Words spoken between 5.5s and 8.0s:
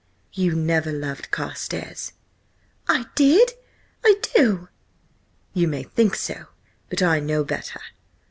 "You may think so, but I know better.